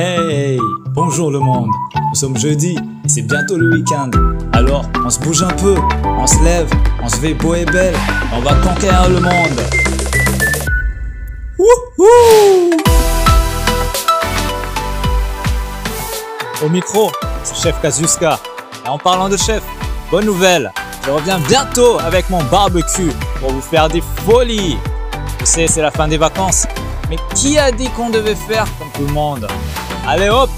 Hey, 0.00 0.60
bonjour 0.90 1.32
le 1.32 1.40
monde. 1.40 1.70
Nous 1.96 2.14
sommes 2.14 2.36
jeudi 2.38 2.76
et 3.04 3.08
c'est 3.08 3.22
bientôt 3.22 3.56
le 3.56 3.68
week-end. 3.74 4.12
Alors, 4.52 4.84
on 5.04 5.10
se 5.10 5.18
bouge 5.18 5.42
un 5.42 5.48
peu, 5.48 5.74
on 6.04 6.24
se 6.24 6.40
lève, 6.44 6.70
on 7.02 7.08
se 7.08 7.16
fait 7.16 7.34
beau 7.34 7.56
et 7.56 7.64
belle, 7.64 7.96
on 8.32 8.38
va 8.38 8.54
conquérir 8.62 9.08
le 9.08 9.18
monde. 9.18 9.60
Wouhou 11.58 12.70
Au 16.64 16.68
micro, 16.68 17.10
c'est 17.42 17.56
Chef 17.56 17.82
Kazuska. 17.82 18.38
Et 18.86 18.88
en 18.88 18.98
parlant 18.98 19.28
de 19.28 19.36
chef, 19.36 19.64
bonne 20.12 20.26
nouvelle, 20.26 20.70
je 21.04 21.10
reviens 21.10 21.40
bientôt 21.40 21.98
avec 21.98 22.30
mon 22.30 22.44
barbecue 22.44 23.10
pour 23.40 23.50
vous 23.50 23.60
faire 23.60 23.88
des 23.88 24.04
folies. 24.24 24.78
Je 25.40 25.44
sais, 25.44 25.66
c'est 25.66 25.82
la 25.82 25.90
fin 25.90 26.06
des 26.06 26.18
vacances, 26.18 26.68
mais 27.10 27.16
qui 27.34 27.58
a 27.58 27.72
dit 27.72 27.88
qu'on 27.96 28.10
devait 28.10 28.36
faire 28.36 28.66
comme 28.78 28.92
tout 28.94 29.08
le 29.08 29.12
monde? 29.12 29.48
Allez 30.10 30.30
hop 30.30 30.48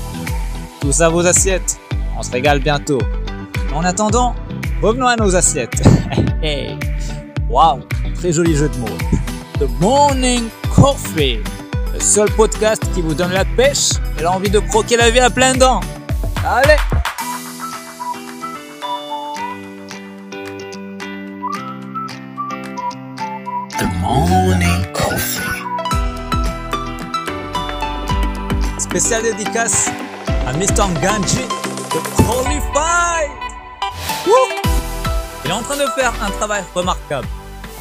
Tous 0.81 1.01
à 1.01 1.09
vos 1.09 1.27
assiettes. 1.27 1.81
On 2.17 2.23
se 2.23 2.31
régale 2.31 2.61
bientôt. 2.61 3.01
En 3.75 3.83
attendant, 3.83 4.37
revenons 4.81 5.09
à 5.09 5.17
nos 5.17 5.35
assiettes. 5.35 5.83
Waouh 7.51 7.81
Très 8.15 8.31
joli 8.31 8.55
jeu 8.55 8.69
de 8.69 8.77
mots. 8.77 8.87
The 9.59 9.69
Morning 9.81 10.45
Coffee. 10.73 11.41
Le 11.93 11.99
seul 11.99 12.31
podcast 12.31 12.81
qui 12.95 13.03
vous 13.03 13.13
donne 13.13 13.33
la 13.33 13.45
pêche 13.45 13.91
et 14.21 14.23
l'envie 14.23 14.51
de 14.51 14.61
croquer 14.61 14.97
la 14.97 15.11
vie 15.11 15.19
à 15.19 15.31
plein 15.31 15.55
dents. 15.55 15.81
Allez 16.47 16.77
Spécial 28.91 29.23
dédicace 29.23 29.89
à 30.49 30.53
Mr. 30.53 30.93
Ganji 31.01 31.37
de 31.37 32.25
Qualified. 32.27 33.31
Il 35.45 35.51
est 35.51 35.55
en 35.55 35.63
train 35.63 35.77
de 35.77 35.89
faire 35.97 36.13
un 36.21 36.31
travail 36.33 36.65
remarquable. 36.75 37.29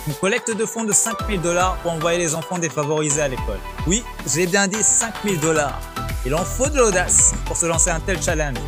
Une 0.05 0.13
collecte 0.13 0.55
de 0.55 0.65
fonds 0.67 0.83
de 0.83 0.93
5000 0.93 1.41
dollars 1.41 1.77
pour 1.77 1.93
envoyer 1.93 2.19
les 2.19 2.35
enfants 2.35 2.59
défavorisés 2.59 3.23
à 3.23 3.27
l'école. 3.27 3.57
Oui, 3.87 4.03
j'ai 4.27 4.45
bien 4.45 4.67
dit 4.67 4.83
5000 4.83 5.39
dollars. 5.39 5.79
Il 6.27 6.35
en 6.35 6.45
faut 6.45 6.69
de 6.69 6.77
l'audace 6.77 7.33
pour 7.47 7.57
se 7.57 7.65
lancer 7.65 7.89
un 7.89 7.99
tel 7.99 8.21
challenge. 8.21 8.59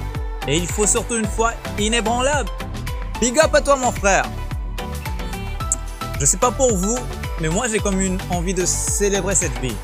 Et 0.47 0.57
il 0.57 0.65
faut 0.65 0.87
surtout 0.87 1.17
une 1.17 1.27
foi 1.27 1.51
inébranlable. 1.77 2.49
Big 3.19 3.37
up 3.37 3.53
à 3.53 3.61
toi 3.61 3.75
mon 3.75 3.91
frère. 3.91 4.25
Je 6.19 6.25
sais 6.25 6.37
pas 6.37 6.49
pour 6.49 6.75
vous, 6.75 6.97
mais 7.39 7.49
moi 7.49 7.67
j'ai 7.67 7.77
comme 7.77 8.01
une 8.01 8.17
envie 8.31 8.55
de 8.55 8.65
célébrer 8.65 9.35
cette 9.35 9.59
vie. 9.59 9.75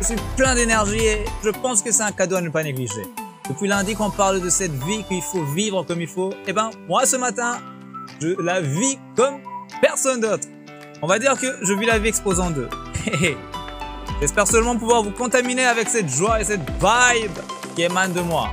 Je 0.00 0.06
suis 0.06 0.16
plein 0.34 0.54
d'énergie 0.54 1.04
et 1.04 1.24
je 1.44 1.50
pense 1.50 1.82
que 1.82 1.92
c'est 1.92 2.02
un 2.02 2.10
cadeau 2.10 2.36
à 2.36 2.40
ne 2.40 2.48
pas 2.48 2.62
négliger. 2.62 3.02
Depuis 3.46 3.68
lundi 3.68 3.94
qu'on 3.94 4.10
parle 4.10 4.40
de 4.40 4.48
cette 4.48 4.72
vie 4.84 5.04
qu'il 5.04 5.20
faut 5.20 5.44
vivre 5.44 5.82
comme 5.82 6.00
il 6.00 6.08
faut, 6.08 6.32
eh 6.46 6.54
ben 6.54 6.70
moi 6.88 7.04
ce 7.04 7.16
matin, 7.16 7.58
je 8.18 8.28
la 8.40 8.62
vis 8.62 8.98
comme 9.14 9.40
personne 9.82 10.22
d'autre. 10.22 10.48
On 11.02 11.06
va 11.06 11.18
dire 11.18 11.38
que 11.38 11.46
je 11.62 11.74
vis 11.74 11.84
la 11.84 11.98
vie 11.98 12.08
exposant 12.08 12.48
d'eux. 12.48 12.70
J'espère 14.22 14.48
seulement 14.48 14.74
pouvoir 14.78 15.02
vous 15.02 15.10
contaminer 15.10 15.66
avec 15.66 15.90
cette 15.90 16.08
joie 16.08 16.40
et 16.40 16.44
cette 16.44 16.62
vibe 16.80 17.38
qui 17.76 17.82
émane 17.82 18.14
de 18.14 18.22
moi. 18.22 18.48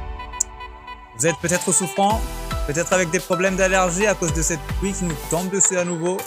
Vous 1.18 1.28
êtes 1.28 1.38
peut-être 1.42 1.72
souffrant, 1.72 2.20
peut-être 2.68 2.92
avec 2.92 3.10
des 3.10 3.22
problèmes 3.22 3.56
d'allergie 3.56 4.06
à 4.06 4.16
cause 4.16 4.34
de 4.34 4.42
cette 4.42 4.60
pluie 4.80 4.92
qui 4.92 5.06
nous 5.06 5.16
tombe 5.30 5.50
dessus 5.50 5.78
à 5.78 5.86
nouveau. 5.86 6.18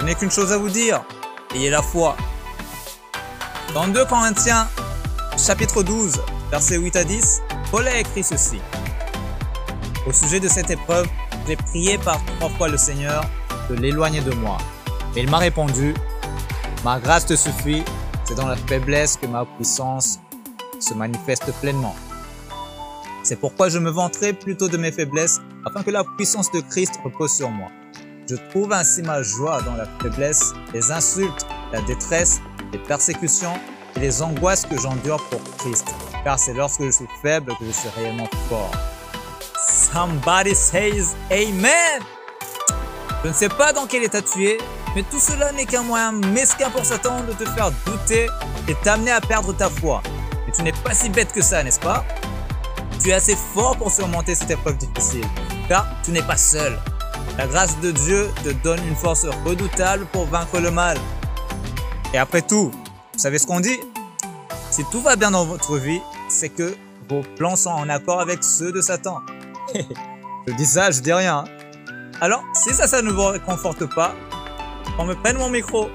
Je 0.00 0.04
n'ai 0.04 0.14
qu'une 0.14 0.30
chose 0.30 0.52
à 0.52 0.58
vous 0.58 0.68
dire, 0.68 1.02
ayez 1.54 1.70
la 1.70 1.80
foi. 1.80 2.14
Dans 3.74 3.86
2 3.86 4.04
Corinthiens, 4.06 4.66
chapitre 5.38 5.84
12, 5.84 6.20
versets 6.50 6.76
8 6.76 6.96
à 6.96 7.04
10, 7.04 7.40
Paul 7.70 7.86
a 7.86 8.00
écrit 8.00 8.24
ceci. 8.24 8.60
Au 10.08 10.12
sujet 10.12 10.40
de 10.40 10.48
cette 10.48 10.70
épreuve, 10.70 11.06
j'ai 11.46 11.54
prié 11.54 11.96
par 11.98 12.18
trois 12.24 12.48
fois 12.50 12.68
le 12.68 12.76
Seigneur 12.76 13.24
de 13.68 13.76
l'éloigner 13.76 14.22
de 14.22 14.32
moi. 14.32 14.58
Mais 15.14 15.22
il 15.22 15.30
m'a 15.30 15.38
répondu, 15.38 15.94
ma 16.84 16.98
grâce 16.98 17.26
te 17.26 17.36
suffit, 17.36 17.84
c'est 18.24 18.34
dans 18.34 18.48
la 18.48 18.56
faiblesse 18.56 19.16
que 19.16 19.26
ma 19.26 19.44
puissance 19.44 20.18
se 20.80 20.92
manifeste 20.94 21.52
pleinement. 21.60 21.94
C'est 23.22 23.36
pourquoi 23.36 23.68
je 23.68 23.78
me 23.78 23.90
vanterai 23.90 24.32
plutôt 24.32 24.68
de 24.68 24.78
mes 24.78 24.90
faiblesses, 24.90 25.40
afin 25.64 25.84
que 25.84 25.92
la 25.92 26.02
puissance 26.16 26.50
de 26.50 26.60
Christ 26.60 26.94
repose 27.04 27.32
sur 27.32 27.50
moi. 27.50 27.68
Je 28.28 28.34
trouve 28.50 28.72
ainsi 28.72 29.02
ma 29.02 29.22
joie 29.22 29.62
dans 29.62 29.76
la 29.76 29.86
faiblesse, 30.02 30.54
les 30.74 30.90
insultes, 30.90 31.46
la 31.72 31.80
détresse, 31.82 32.40
les 32.72 32.78
persécutions 32.78 33.58
et 33.96 34.00
les 34.00 34.22
angoisses 34.22 34.66
que 34.66 34.78
j'endure 34.78 35.22
pour 35.30 35.40
Christ. 35.58 35.88
Car 36.24 36.38
c'est 36.38 36.54
lorsque 36.54 36.82
je 36.82 36.90
suis 36.90 37.08
faible 37.22 37.52
que 37.58 37.64
je 37.66 37.72
suis 37.72 37.88
réellement 37.96 38.28
fort. 38.48 38.70
Somebody 39.68 40.54
says 40.54 41.14
Amen! 41.30 42.02
Je 43.22 43.28
ne 43.28 43.34
sais 43.34 43.48
pas 43.48 43.72
dans 43.72 43.86
quel 43.86 44.02
état 44.02 44.22
tu 44.22 44.46
es, 44.46 44.58
mais 44.94 45.02
tout 45.02 45.20
cela 45.20 45.52
n'est 45.52 45.66
qu'un 45.66 45.82
moyen 45.82 46.12
mesquin 46.12 46.70
pour 46.70 46.84
Satan 46.84 47.20
de 47.24 47.32
te 47.32 47.48
faire 47.50 47.70
douter 47.84 48.28
et 48.66 48.74
t'amener 48.82 49.10
à 49.10 49.20
perdre 49.20 49.52
ta 49.52 49.68
foi. 49.68 50.02
Mais 50.46 50.52
tu 50.52 50.62
n'es 50.62 50.72
pas 50.72 50.94
si 50.94 51.10
bête 51.10 51.32
que 51.32 51.42
ça, 51.42 51.62
n'est-ce 51.62 51.80
pas? 51.80 52.04
Tu 53.02 53.10
es 53.10 53.12
assez 53.12 53.36
fort 53.54 53.76
pour 53.76 53.90
surmonter 53.90 54.34
cette 54.34 54.50
épreuve 54.50 54.76
difficile, 54.78 55.26
car 55.68 55.86
tu 56.02 56.12
n'es 56.12 56.22
pas 56.22 56.36
seul. 56.36 56.78
La 57.36 57.46
grâce 57.46 57.78
de 57.80 57.90
Dieu 57.90 58.30
te 58.42 58.50
donne 58.50 58.80
une 58.86 58.96
force 58.96 59.26
redoutable 59.44 60.06
pour 60.06 60.26
vaincre 60.26 60.58
le 60.58 60.70
mal. 60.70 60.98
Et 62.12 62.18
après 62.18 62.42
tout, 62.42 62.70
vous 62.70 63.18
savez 63.18 63.38
ce 63.38 63.46
qu'on 63.46 63.60
dit? 63.60 63.78
Si 64.70 64.84
tout 64.90 65.00
va 65.00 65.16
bien 65.16 65.30
dans 65.30 65.44
votre 65.44 65.76
vie, 65.78 66.00
c'est 66.28 66.48
que 66.48 66.76
vos 67.08 67.22
plans 67.36 67.56
sont 67.56 67.70
en 67.70 67.88
accord 67.88 68.20
avec 68.20 68.42
ceux 68.42 68.72
de 68.72 68.80
Satan. 68.80 69.20
je 70.46 70.52
dis 70.54 70.66
ça, 70.66 70.90
je 70.90 71.00
dis 71.00 71.12
rien. 71.12 71.38
hein. 71.38 71.44
Alors, 72.20 72.42
si 72.54 72.74
ça, 72.74 72.86
ça 72.86 73.02
ne 73.02 73.10
vous 73.10 73.26
réconforte 73.26 73.86
pas, 73.94 74.14
on 74.98 75.04
me 75.04 75.14
prenne 75.14 75.38
mon 75.38 75.48
micro. 75.50 75.88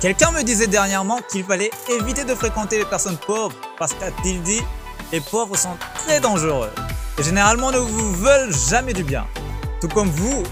Quelqu'un 0.00 0.32
me 0.32 0.42
disait 0.42 0.66
dernièrement 0.66 1.20
qu'il 1.30 1.44
fallait 1.44 1.70
éviter 1.88 2.24
de 2.24 2.34
fréquenter 2.34 2.78
les 2.78 2.84
personnes 2.84 3.16
pauvres 3.18 3.54
parce 3.78 3.92
qu'a-t-il 3.94 4.42
dit, 4.42 4.60
les 5.12 5.20
pauvres 5.20 5.56
sont 5.56 5.76
très 5.94 6.18
dangereux 6.18 6.70
et 7.18 7.22
généralement 7.22 7.70
ne 7.70 7.78
vous 7.78 8.12
veulent 8.14 8.52
jamais 8.68 8.92
du 8.92 9.04
bien. 9.04 9.26
Tout 9.80 9.88
comme 9.88 10.10
vous, 10.10 10.42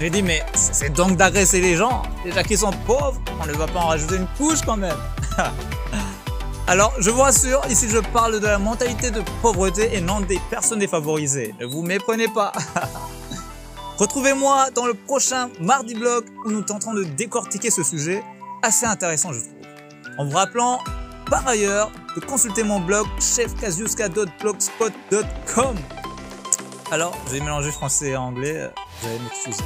j'ai 0.00 0.10
dit 0.10 0.22
mais 0.22 0.42
c'est 0.54 0.92
donc 0.92 1.16
d'agresser 1.16 1.60
les 1.60 1.76
gens, 1.76 2.02
déjà 2.24 2.42
qu'ils 2.42 2.58
sont 2.58 2.72
pauvres, 2.86 3.20
on 3.40 3.46
ne 3.46 3.52
va 3.52 3.66
pas 3.66 3.80
en 3.80 3.88
rajouter 3.88 4.16
une 4.16 4.26
couche 4.36 4.60
quand 4.64 4.76
même. 4.76 4.96
Alors, 6.66 6.92
je 7.00 7.10
vous 7.10 7.20
rassure, 7.20 7.60
ici 7.68 7.88
je 7.90 7.98
parle 7.98 8.40
de 8.40 8.46
la 8.46 8.58
mentalité 8.58 9.10
de 9.10 9.22
pauvreté 9.42 9.94
et 9.94 10.00
non 10.00 10.20
des 10.20 10.40
personnes 10.48 10.78
défavorisées. 10.78 11.54
Ne 11.60 11.66
vous 11.66 11.82
méprenez 11.82 12.28
pas. 12.28 12.52
Retrouvez-moi 13.98 14.70
dans 14.70 14.86
le 14.86 14.94
prochain 14.94 15.50
Mardi 15.60 15.94
Blog 15.94 16.24
où 16.44 16.50
nous 16.50 16.62
tenterons 16.62 16.94
de 16.94 17.04
décortiquer 17.04 17.70
ce 17.70 17.82
sujet 17.82 18.22
assez 18.62 18.86
intéressant, 18.86 19.32
je 19.32 19.40
trouve. 19.40 19.52
En 20.18 20.24
vous 20.24 20.36
rappelant, 20.36 20.78
par 21.30 21.46
ailleurs, 21.46 21.92
de 22.14 22.20
consulter 22.20 22.62
mon 22.62 22.80
blog 22.80 23.06
chefkazuska.blogspot.com. 23.20 25.76
Alors, 26.92 27.16
j'ai 27.30 27.40
mélangé 27.40 27.72
français 27.72 28.10
et 28.10 28.16
anglais, 28.16 28.54
euh, 28.54 28.68
vous 29.00 29.08
allez 29.08 29.18
m'excuser. 29.20 29.64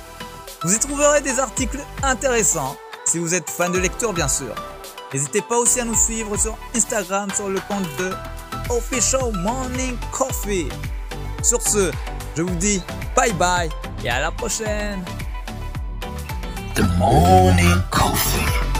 vous 0.62 0.74
y 0.74 0.78
trouverez 0.78 1.20
des 1.20 1.38
articles 1.38 1.78
intéressants, 2.02 2.78
si 3.04 3.18
vous 3.18 3.34
êtes 3.34 3.50
fan 3.50 3.70
de 3.72 3.78
lecture, 3.78 4.14
bien 4.14 4.26
sûr. 4.26 4.54
N'hésitez 5.12 5.42
pas 5.42 5.58
aussi 5.58 5.80
à 5.80 5.84
nous 5.84 5.94
suivre 5.94 6.34
sur 6.38 6.56
Instagram 6.74 7.28
sur 7.34 7.50
le 7.50 7.60
compte 7.68 7.84
de 7.98 8.10
Official 8.70 9.32
Morning 9.34 9.98
Coffee. 10.12 10.70
Sur 11.42 11.60
ce, 11.60 11.92
je 12.38 12.40
vous 12.40 12.54
dis 12.54 12.82
bye 13.14 13.34
bye 13.34 13.68
et 14.02 14.08
à 14.08 14.20
la 14.20 14.30
prochaine. 14.30 15.04
The 16.74 16.84
Morning 16.96 17.82
Coffee. 17.90 18.71